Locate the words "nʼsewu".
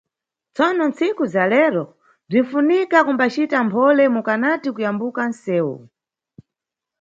5.31-5.75